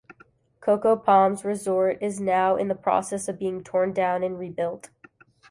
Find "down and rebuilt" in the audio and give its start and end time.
3.93-4.89